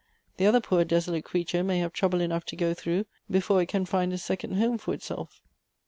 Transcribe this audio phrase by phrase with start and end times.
[0.37, 3.85] The other poor, desolate creature may have trouble enough to go through before it can
[3.85, 5.43] find a second home for itself."